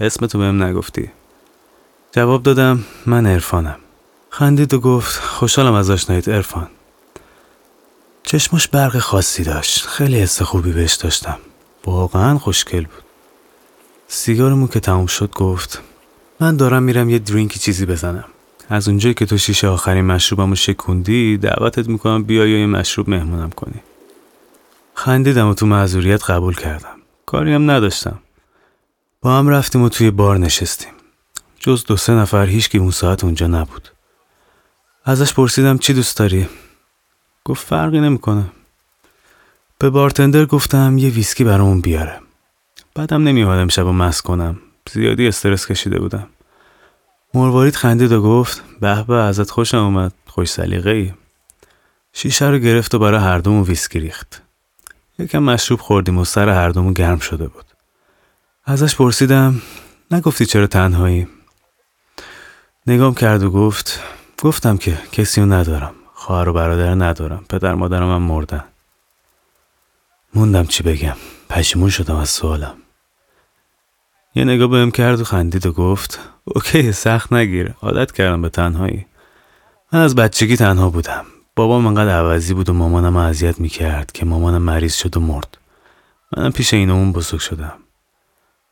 اسم 0.02 0.28
تو 0.28 0.38
بهم 0.38 0.64
نگفتی. 0.64 1.12
جواب 2.12 2.44
دادم 2.44 2.86
من 3.06 3.26
عرفانم. 3.26 3.78
خندید 4.30 4.74
و 4.74 4.80
گفت 4.80 5.20
خوشحالم 5.20 5.74
از 5.74 5.90
آشناییت 5.90 6.30
عرفان. 6.30 6.68
چشمش 8.30 8.68
برق 8.68 8.98
خاصی 8.98 9.44
داشت. 9.44 9.88
خیلی 9.88 10.20
حس 10.20 10.42
خوبی 10.42 10.72
بهش 10.72 10.94
داشتم. 10.94 11.38
واقعا 11.86 12.38
خوشگل 12.38 12.82
بود. 12.82 13.04
سیگارمون 14.08 14.68
که 14.68 14.80
تموم 14.80 15.06
شد 15.06 15.32
گفت 15.32 15.82
من 16.40 16.58
دارم 16.58 16.84
میرم 16.84 17.10
یه 17.10 17.20
درینکی 17.20 17.60
چیزی 17.60 17.86
بزنم. 17.86 18.26
از 18.70 18.88
اونجایی 18.88 19.14
که 19.14 19.26
تو 19.26 19.38
شیشه 19.38 19.68
آخرین 19.68 20.06
مشروبمو 20.06 20.56
شکوندی 20.56 21.38
دعوتت 21.38 21.88
می‌کنم 21.88 22.24
بیای 22.24 22.52
یه 22.52 22.66
مشروب 22.66 23.10
مهمونم 23.10 23.50
کنی. 23.50 23.82
خندیدم 24.94 25.48
و 25.48 25.54
تو 25.54 25.66
معذوریت 25.66 26.30
قبول 26.30 26.56
کردم. 26.56 26.96
کاری 27.26 27.54
هم 27.54 27.72
نداشتم. 27.72 28.20
با 29.22 29.38
هم 29.38 29.50
رفتیم 29.50 29.82
و 29.82 29.90
توی 29.90 30.12
بار 30.12 30.38
نشستیم. 30.38 30.94
جز 31.60 31.86
دو 31.86 31.98
سه 31.98 32.14
نفر 32.14 32.46
هیچ 32.46 32.76
اون 32.76 32.92
ساعت 32.92 33.24
اونجا 33.24 33.48
نبود. 33.48 33.90
ازش 35.06 35.34
پرسیدم 35.34 35.78
چی 35.78 35.94
دوست 35.94 36.18
داری؟ 36.18 36.50
گفت 37.50 37.68
فرقی 37.68 38.00
نمی‌کنه. 38.00 38.46
به 39.80 39.90
بارتندر 39.90 40.46
گفتم 40.46 40.98
یه 40.98 41.10
ویسکی 41.10 41.44
برامون 41.44 41.82
بیاره. 41.82 42.20
بعدم 42.96 43.24
نمیومدم 43.24 43.68
شب 43.68 43.86
و 43.86 43.92
مس 43.92 44.22
کنم. 44.22 44.60
زیادی 44.92 45.28
استرس 45.28 45.68
کشیده 45.68 46.00
بودم. 46.00 46.28
مروارید 47.34 47.76
خندید 47.76 48.12
و 48.12 48.22
گفت 48.22 48.64
به 48.80 49.04
به 49.04 49.14
ازت 49.14 49.50
خوشم 49.50 49.78
اومد. 49.78 50.14
خوش 50.28 50.50
سلیقه 50.50 50.90
ای 50.90 51.14
شیشه 52.14 52.50
رو 52.50 52.58
گرفت 52.58 52.96
و 52.96 53.00
برای 53.00 53.20
هر 53.20 53.38
دومون 53.38 53.64
ویسکی 53.64 54.00
ریخت. 54.00 54.42
یکم 55.20 55.40
مشروب 55.40 55.80
خوردیم 55.80 56.18
و 56.18 56.26
سر 56.26 56.50
هر 56.50 56.70
دومون 56.70 56.94
گرم 56.94 57.20
شده 57.20 57.48
بود. 57.48 57.66
ازش 58.66 58.96
پرسیدم 58.96 59.62
نگفتی 60.12 60.46
چرا 60.46 60.68
تنهایی؟ 60.68 61.28
نگام 62.88 63.14
کرد 63.14 63.44
و 63.44 63.52
گفت 63.52 64.00
گفتم 64.42 64.78
که 64.78 64.98
کسی 65.12 65.42
رو 65.42 65.54
ندارم. 65.54 65.94
خواهر 66.20 66.50
و 66.50 66.54
برادر 66.54 66.96
ندارم. 66.96 67.46
پدر 67.50 67.74
مادرم 67.74 68.12
هم 68.12 68.22
مردن. 68.22 68.64
موندم 70.34 70.66
چی 70.66 70.84
بگم. 70.84 71.16
پشیمون 71.50 71.90
شدم 71.90 72.16
از 72.16 72.30
سوالم. 72.30 72.76
یه 74.36 74.44
نگاه 74.44 74.68
بهم 74.68 74.92
کرد 74.92 75.22
و 75.22 75.24
خندید 75.24 75.66
و 75.66 75.72
گفت 75.72 76.20
اوکی 76.44 76.92
سخت 76.92 77.34
نگیر. 77.34 77.74
عادت 77.82 78.12
کردم 78.12 78.42
به 78.42 78.50
تنهایی. 78.50 79.06
من 79.94 80.00
از 80.00 80.16
بچگی 80.16 80.58
تنها 80.58 80.90
بودم. 80.90 81.26
بابام 81.56 81.88
انقدر 81.88 82.12
عوضی 82.12 82.54
بود 82.54 82.70
و 82.70 82.74
مامانم 82.74 83.18
اذیت 83.18 83.60
می‌کرد 83.60 84.12
که 84.12 84.26
مامانم 84.26 84.62
مریض 84.62 84.96
شد 84.96 85.18
و 85.18 85.20
مرد. 85.20 85.58
منم 86.38 86.52
پیش 86.52 86.74
این 86.74 86.90
اون 86.90 87.12
بزرگ 87.12 87.40
شدم. 87.40 87.74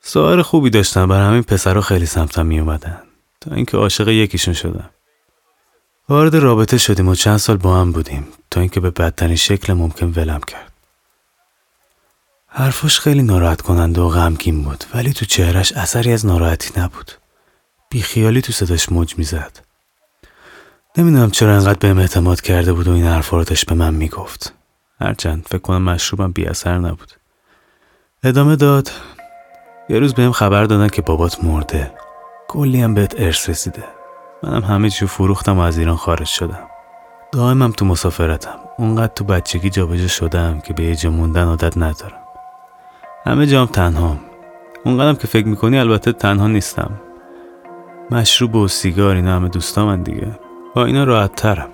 سوار 0.01 0.41
خوبی 0.41 0.69
داشتم 0.69 1.07
بر 1.07 1.27
همین 1.27 1.43
پسرها 1.43 1.81
خیلی 1.81 2.05
سمتم 2.05 2.45
میومدن 2.45 3.01
تا 3.41 3.55
اینکه 3.55 3.77
عاشق 3.77 4.07
یکیشون 4.07 4.53
شدم. 4.53 4.89
وارد 6.09 6.35
رابطه 6.35 6.77
شدیم 6.77 7.07
و 7.07 7.15
چند 7.15 7.37
سال 7.37 7.57
با 7.57 7.81
هم 7.81 7.91
بودیم 7.91 8.27
تا 8.51 8.59
اینکه 8.59 8.79
به 8.79 8.91
بدترین 8.91 9.35
شکل 9.35 9.73
ممکن 9.73 10.13
ولم 10.15 10.39
کرد. 10.39 10.73
حرفش 12.47 12.99
خیلی 12.99 13.21
ناراحت 13.21 13.61
کننده 13.61 14.01
و 14.01 14.09
غمگین 14.09 14.63
بود 14.63 14.83
ولی 14.93 15.13
تو 15.13 15.25
چهرش 15.25 15.71
اثری 15.71 16.13
از 16.13 16.25
ناراحتی 16.25 16.81
نبود. 16.81 17.11
بیخیالی 17.89 18.41
تو 18.41 18.53
صداش 18.53 18.91
موج 18.91 19.17
می‌زد. 19.17 19.59
نمی‌دونم 20.97 21.31
چرا 21.31 21.53
انقدر 21.53 21.79
بهم 21.79 21.97
اعتماد 21.97 22.41
کرده 22.41 22.73
بود 22.73 22.87
و 22.87 22.91
این 22.91 23.05
حرفا 23.05 23.37
رو 23.37 23.43
داشت 23.43 23.65
به 23.65 23.75
من 23.75 23.93
می‌گفت. 23.93 24.53
هرچند 25.01 25.45
فکر 25.49 25.61
کنم 25.61 25.81
مشروبم 25.81 26.31
بی 26.31 26.45
اثر 26.45 26.77
نبود. 26.77 27.11
ادامه 28.23 28.55
داد 28.55 28.91
یه 29.89 29.99
روز 29.99 30.13
بهم 30.13 30.31
خبر 30.31 30.63
دادن 30.63 30.87
که 30.87 31.01
بابات 31.01 31.43
مرده. 31.43 31.91
کلی 32.47 32.81
هم 32.81 32.93
بهت 32.93 33.15
ارث 33.17 33.49
رسیده. 33.49 33.96
منم 34.43 34.61
همه 34.63 34.89
چی 34.89 35.05
فروختم 35.05 35.57
و 35.57 35.61
از 35.61 35.77
ایران 35.77 35.95
خارج 35.95 36.27
شدم. 36.27 36.67
دائمم 37.31 37.71
تو 37.71 37.85
مسافرتم. 37.85 38.59
اونقدر 38.77 39.13
تو 39.13 39.23
بچگی 39.23 39.69
جابجا 39.69 40.07
شدم 40.07 40.59
که 40.59 40.73
به 40.73 40.83
یه 40.83 41.09
موندن 41.09 41.45
عادت 41.45 41.77
ندارم. 41.77 42.21
همه 43.25 43.47
جام 43.47 43.65
تنهام. 43.65 44.19
اونقدرم 44.85 45.15
که 45.15 45.27
فکر 45.27 45.47
می‌کنی 45.47 45.79
البته 45.79 46.11
تنها 46.11 46.47
نیستم. 46.47 46.91
مشروب 48.11 48.55
و 48.55 48.67
سیگار 48.67 49.15
اینا 49.15 49.35
همه 49.35 49.49
دوستامن 49.49 50.03
دیگه. 50.03 50.39
با 50.75 50.85
اینا 50.85 51.03
راحت 51.03 51.35
ترم 51.35 51.69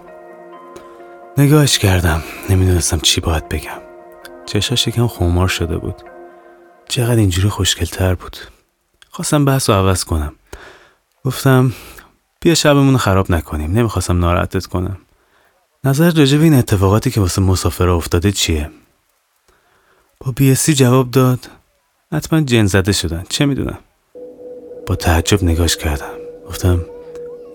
نگاهش 1.37 1.77
کردم. 1.77 2.23
نمی‌دونستم 2.49 2.99
چی 2.99 3.21
باید 3.21 3.49
بگم. 3.49 3.81
چشاش 4.45 4.87
یکم 4.87 5.07
خمار 5.07 5.47
شده 5.47 5.77
بود. 5.77 5.95
چقدر 6.89 7.15
اینجوری 7.15 7.49
خوشگلتر 7.49 8.15
بود. 8.15 8.37
خواستم 9.09 9.45
بحث 9.45 9.69
رو 9.69 9.75
عوض 9.75 10.03
کنم. 10.03 10.33
گفتم 11.25 11.71
بیا 12.43 12.55
شبمون 12.55 12.97
خراب 12.97 13.31
نکنیم. 13.31 13.71
نمی‌خواستم 13.71 14.19
ناراحتت 14.19 14.65
کنم. 14.65 14.97
نظر 15.83 16.11
راجع 16.11 16.39
این 16.39 16.53
اتفاقاتی 16.53 17.11
که 17.11 17.21
واسه 17.21 17.41
مسافر 17.41 17.89
افتاده 17.89 18.31
چیه؟ 18.31 18.69
با 20.19 20.31
بیسی 20.31 20.73
جواب 20.73 21.11
داد 21.11 21.39
حتما 22.11 22.41
جن 22.41 22.65
زده 22.65 22.91
شدن. 22.91 23.23
چه 23.29 23.45
می‌دونم؟ 23.45 23.79
با 24.87 24.95
تعجب 24.95 25.43
نگاش 25.43 25.77
کردم. 25.77 26.13
گفتم 26.47 26.85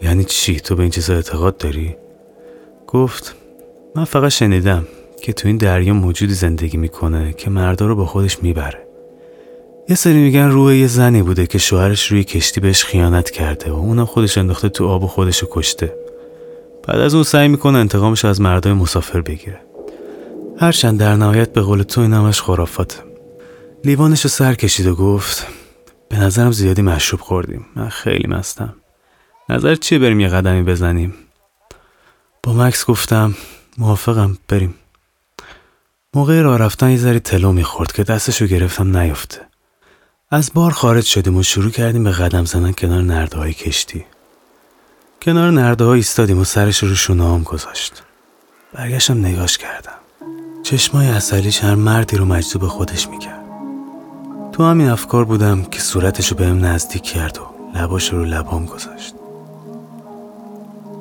یعنی 0.02 0.24
چی؟ 0.24 0.60
تو 0.60 0.76
به 0.76 0.82
این 0.82 0.90
چیزا 0.90 1.14
اعتقاد 1.14 1.56
داری؟ 1.56 1.96
گفت 2.86 3.34
من 3.94 4.04
فقط 4.04 4.30
شنیدم 4.30 4.86
که 5.22 5.32
تو 5.32 5.48
این 5.48 5.56
دریا 5.56 5.94
موجودی 5.94 6.34
زندگی 6.34 6.76
می‌کنه 6.76 7.32
که 7.32 7.50
مردا 7.50 7.86
رو 7.86 7.96
با 7.96 8.06
خودش 8.06 8.42
می‌بره. 8.42 8.87
یه 9.90 9.96
سری 9.96 10.18
میگن 10.18 10.48
روح 10.48 10.74
یه 10.74 10.86
زنی 10.86 11.22
بوده 11.22 11.46
که 11.46 11.58
شوهرش 11.58 12.12
روی 12.12 12.24
کشتی 12.24 12.60
بهش 12.60 12.84
خیانت 12.84 13.30
کرده 13.30 13.70
و 13.70 13.74
اونم 13.74 14.04
خودش 14.04 14.38
انداخته 14.38 14.68
تو 14.68 14.86
آب 14.88 15.04
و 15.04 15.06
خودشو 15.06 15.46
کشته. 15.50 15.94
بعد 16.88 17.00
از 17.00 17.14
اون 17.14 17.22
سعی 17.22 17.48
می‌کنه 17.48 17.78
انتقامش 17.78 18.24
از 18.24 18.40
مردای 18.40 18.72
مسافر 18.72 19.20
بگیره. 19.20 19.60
هرچند 20.60 20.98
در 20.98 21.16
نهایت 21.16 21.52
به 21.52 21.60
قول 21.60 21.82
تو 21.82 22.00
این 22.00 22.12
همش 22.12 22.42
خرافاته. 22.42 22.96
لیوانش 23.84 24.24
رو 24.24 24.30
سر 24.30 24.54
کشید 24.54 24.86
و 24.86 24.94
گفت 24.94 25.46
به 26.08 26.18
نظرم 26.18 26.52
زیادی 26.52 26.82
مشروب 26.82 27.20
خوردیم. 27.20 27.66
من 27.76 27.88
خیلی 27.88 28.28
مستم. 28.28 28.74
نظر 29.48 29.74
چیه 29.74 29.98
بریم 29.98 30.20
یه 30.20 30.28
قدمی 30.28 30.62
بزنیم؟ 30.62 31.14
با 32.42 32.52
مکس 32.52 32.86
گفتم 32.86 33.34
موافقم 33.78 34.38
بریم. 34.48 34.74
موقع 36.14 36.40
راه 36.40 36.58
رفتن 36.58 36.90
یه 36.90 36.96
ذری 36.96 37.20
تلو 37.20 37.52
می‌خورد 37.52 37.92
که 37.92 38.04
دستشو 38.04 38.46
گرفتم 38.46 38.96
نیفته 38.96 39.47
از 40.30 40.50
بار 40.54 40.70
خارج 40.70 41.04
شدیم 41.04 41.36
و 41.36 41.42
شروع 41.42 41.70
کردیم 41.70 42.04
به 42.04 42.10
قدم 42.10 42.44
زدن 42.44 42.72
کنار 42.72 43.02
نرده 43.02 43.36
های 43.36 43.52
کشتی. 43.52 44.04
کنار 45.22 45.50
نرده 45.50 45.84
ها 45.84 45.94
ایستادیم 45.94 46.38
و 46.38 46.44
سرش 46.44 46.82
رو 46.82 46.94
شونه 46.94 47.42
گذاشت. 47.42 48.02
برگشتم 48.72 49.18
نگاش 49.18 49.58
کردم. 49.58 49.92
چشمای 50.62 51.06
اصلیش 51.06 51.64
هر 51.64 51.74
مردی 51.74 52.16
رو 52.16 52.24
مجذوب 52.24 52.66
خودش 52.66 53.08
می‌کرد. 53.08 53.44
تو 54.52 54.64
همین 54.64 54.88
افکار 54.88 55.24
بودم 55.24 55.64
که 55.64 55.80
صورتش 55.80 56.28
رو 56.28 56.36
بهم 56.36 56.64
نزدیک 56.64 57.02
کرد 57.02 57.38
و 57.38 57.78
لباش 57.78 58.12
رو 58.12 58.24
لبام 58.24 58.66
گذاشت. 58.66 59.14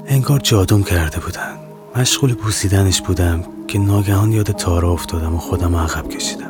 انگار 0.08 0.40
جادوم 0.40 0.84
کرده 0.84 1.20
بودن. 1.20 1.58
مشغول 1.96 2.34
بوسیدنش 2.34 3.02
بودم 3.02 3.44
که 3.68 3.80
ناگهان 3.80 4.32
یاد 4.32 4.52
تارا 4.52 4.92
افتادم 4.92 5.36
و 5.36 5.38
خودم 5.38 5.76
عقب 5.76 6.10
کشیدم. 6.10 6.47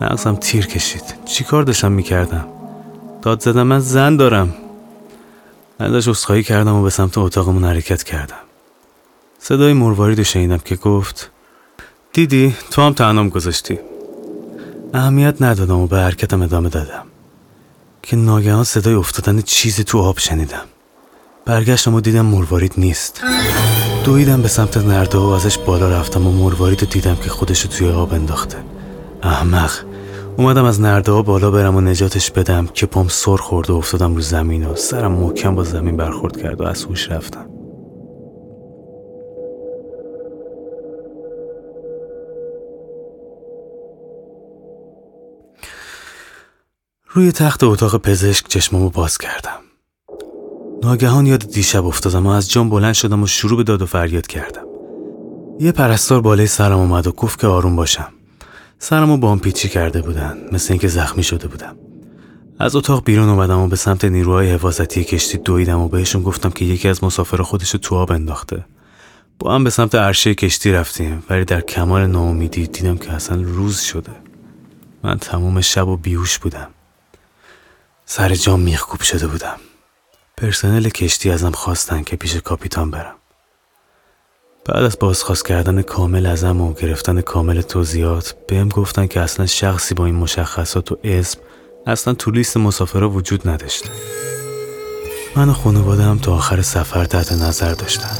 مغزم 0.00 0.34
تیر 0.34 0.66
کشید. 0.66 1.02
چی 1.24 1.44
کار 1.44 1.62
داشتم 1.62 1.92
می‌کردم؟ 1.92 2.46
داد 3.22 3.40
زدم 3.40 3.62
من 3.62 3.78
زن 3.78 4.16
دارم. 4.16 4.54
ازش 5.78 6.08
اصخایی 6.08 6.42
کردم 6.42 6.74
و 6.74 6.82
به 6.82 6.90
سمت 6.90 7.18
اتاقمون 7.18 7.64
حرکت 7.64 8.02
کردم. 8.02 8.36
صدای 9.38 9.72
مروارید 9.72 10.18
رو 10.18 10.24
شنیدم 10.24 10.58
که 10.58 10.76
گفت 10.76 11.30
دیدی 12.12 12.56
تو 12.70 12.82
هم 12.82 12.92
تنام 12.92 13.28
گذاشتی. 13.28 13.78
اهمیت 14.94 15.42
ندادم 15.42 15.78
و 15.78 15.86
به 15.86 15.98
حرکتم 15.98 16.42
ادامه 16.42 16.68
دادم. 16.68 17.02
که 18.02 18.16
ناگهان 18.16 18.64
صدای 18.64 18.94
افتادن 18.94 19.40
چیزی 19.40 19.84
تو 19.84 19.98
آب 19.98 20.18
شنیدم. 20.18 20.64
برگشتم 21.44 21.94
و 21.94 22.00
دیدم 22.00 22.26
مروارید 22.26 22.72
نیست. 22.76 23.22
دویدم 24.04 24.42
به 24.42 24.48
سمت 24.48 24.76
نرده 24.76 25.18
و 25.18 25.22
ازش 25.22 25.58
بالا 25.58 25.88
رفتم 25.88 26.26
و 26.26 26.32
مروارید 26.32 26.80
رو 26.80 26.86
دیدم 26.86 27.16
که 27.16 27.30
خودشو 27.30 27.68
توی 27.68 27.90
آب 27.90 28.14
انداخته. 28.14 28.56
احمق 29.22 29.72
اومدم 30.36 30.64
از 30.64 30.80
نرده 30.80 31.22
بالا 31.22 31.50
برم 31.50 31.76
و 31.76 31.80
نجاتش 31.80 32.30
بدم 32.30 32.66
که 32.66 32.86
پام 32.86 33.08
سر 33.08 33.36
خورد 33.36 33.70
و 33.70 33.76
افتادم 33.76 34.14
رو 34.14 34.20
زمین 34.20 34.66
و 34.66 34.74
سرم 34.74 35.12
محکم 35.12 35.54
با 35.54 35.64
زمین 35.64 35.96
برخورد 35.96 36.36
کرد 36.42 36.60
و 36.60 36.64
از 36.64 36.84
هوش 36.84 37.10
رفتم. 37.10 37.48
روی 47.08 47.32
تخت 47.32 47.64
اتاق 47.64 47.96
پزشک 47.96 48.48
چشممو 48.48 48.90
باز 48.90 49.18
کردم. 49.18 49.58
ناگهان 50.82 51.26
یاد 51.26 51.46
دیشب 51.46 51.86
افتادم 51.86 52.26
و 52.26 52.30
از 52.30 52.50
جام 52.50 52.70
بلند 52.70 52.94
شدم 52.94 53.22
و 53.22 53.26
شروع 53.26 53.56
به 53.56 53.62
داد 53.62 53.82
و 53.82 53.86
فریاد 53.86 54.26
کردم. 54.26 54.66
یه 55.60 55.72
پرستار 55.72 56.20
بالای 56.20 56.46
سرم 56.46 56.78
اومد 56.78 57.06
و 57.06 57.12
گفت 57.12 57.40
که 57.40 57.46
آروم 57.46 57.76
باشم. 57.76 58.12
سرمو 58.84 59.16
بام 59.16 59.38
پیچی 59.38 59.68
کرده 59.68 60.02
بودن 60.02 60.38
مثل 60.52 60.72
اینکه 60.72 60.88
زخمی 60.88 61.22
شده 61.22 61.48
بودم. 61.48 61.76
از 62.58 62.76
اتاق 62.76 63.04
بیرون 63.04 63.28
اومدم 63.28 63.58
و 63.58 63.68
به 63.68 63.76
سمت 63.76 64.04
نیروهای 64.04 64.50
حفاظتی 64.50 65.04
کشتی 65.04 65.38
دویدم 65.38 65.80
و 65.80 65.88
بهشون 65.88 66.22
گفتم 66.22 66.50
که 66.50 66.64
یکی 66.64 66.88
از 66.88 67.04
مسافرها 67.04 67.44
خودشو 67.44 67.78
تو 67.78 67.94
آب 67.94 68.12
انداخته. 68.12 68.64
با 69.38 69.54
هم 69.54 69.64
به 69.64 69.70
سمت 69.70 69.94
عرشه 69.94 70.34
کشتی 70.34 70.72
رفتیم 70.72 71.22
ولی 71.30 71.44
در 71.44 71.60
کمال 71.60 72.06
ناامیدی 72.06 72.66
دیدم 72.66 72.98
که 72.98 73.12
اصلا 73.12 73.42
روز 73.42 73.80
شده. 73.80 74.12
من 75.02 75.18
تمام 75.18 75.60
شب 75.60 75.88
و 75.88 75.96
بیهوش 75.96 76.38
بودم. 76.38 76.68
سر 78.04 78.34
جام 78.34 78.60
میخکوب 78.60 79.00
شده 79.00 79.26
بودم. 79.26 79.56
پرسنل 80.36 80.88
کشتی 80.88 81.30
ازم 81.30 81.50
خواستن 81.50 82.02
که 82.02 82.16
پیش 82.16 82.36
کاپیتان 82.36 82.90
برم. 82.90 83.14
بعد 84.64 84.84
از 84.84 84.98
بازخواست 84.98 85.46
کردن 85.46 85.82
کامل 85.82 86.26
ازم 86.26 86.60
و 86.60 86.72
گرفتن 86.72 87.20
کامل 87.20 87.60
توضیحات 87.60 88.34
بهم 88.48 88.68
گفتن 88.68 89.06
که 89.06 89.20
اصلا 89.20 89.46
شخصی 89.46 89.94
با 89.94 90.06
این 90.06 90.14
مشخصات 90.14 90.92
و 90.92 90.98
اسم 91.04 91.40
اصلا 91.86 92.14
تو 92.14 92.30
لیست 92.30 92.56
مسافرها 92.56 93.08
وجود 93.10 93.48
نداشته. 93.48 93.88
من 95.36 95.48
و 95.48 95.52
خانواده 95.52 96.02
هم 96.02 96.18
تا 96.18 96.34
آخر 96.34 96.62
سفر 96.62 97.04
تحت 97.04 97.32
نظر 97.32 97.74
داشتن. 97.74 98.16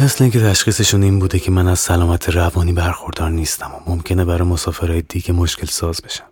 مثل 0.00 0.24
اینکه 0.24 0.40
تشخیصشون 0.40 1.02
این 1.02 1.18
بوده 1.18 1.38
که 1.38 1.50
من 1.50 1.68
از 1.68 1.78
سلامت 1.78 2.28
روانی 2.28 2.72
برخوردار 2.72 3.30
نیستم 3.30 3.70
و 3.74 3.90
ممکنه 3.90 4.24
برای 4.24 4.48
مسافرهای 4.48 5.02
دیگه 5.02 5.32
مشکل 5.32 5.66
ساز 5.66 6.00
بشم. 6.00 6.24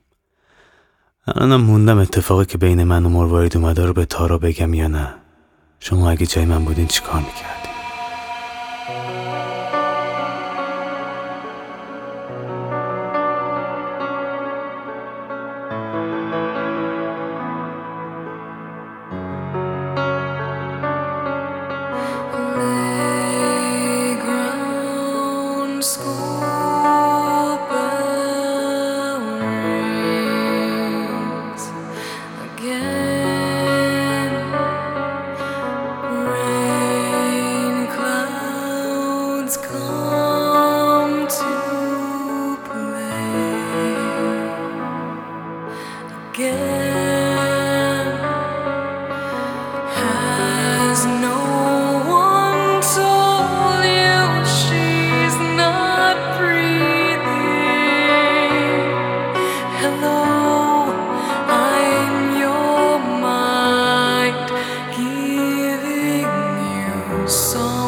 الانم 1.26 1.61
موندم 1.61 1.99
اتفاقی 1.99 2.45
که 2.45 2.59
بین 2.59 2.85
من 2.85 3.07
و 3.07 3.09
مروارید 3.09 3.57
اومده 3.57 3.87
رو 3.87 3.92
به 3.92 4.04
تارا 4.04 4.38
بگم 4.38 4.75
یا 4.75 4.88
نه. 4.88 5.14
شما 5.80 6.11
اگه 6.11 6.26
جای 6.26 6.45
من 6.45 6.64
بودین 6.64 6.87
چیکار 6.87 7.21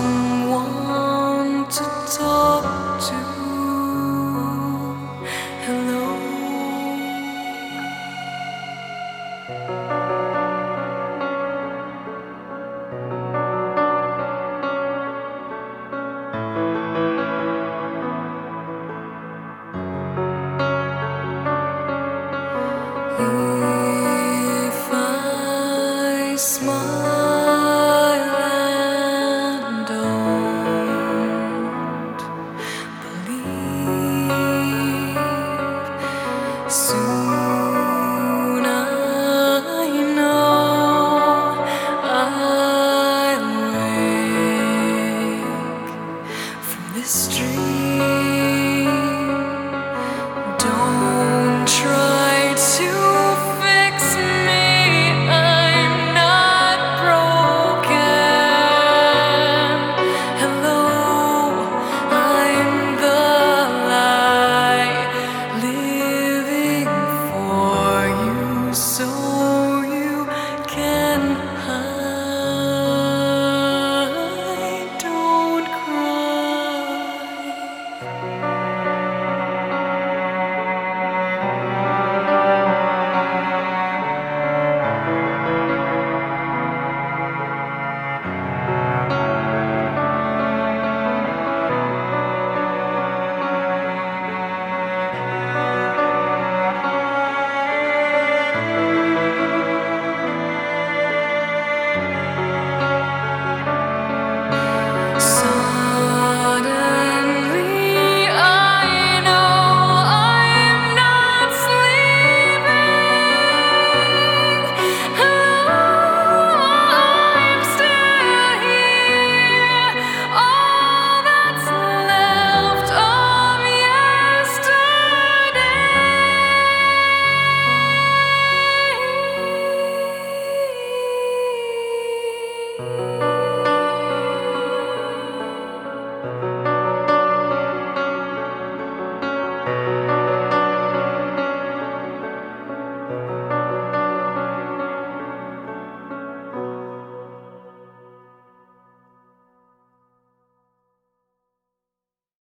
می‌کرد 0.02 0.52
you 3.10 3.31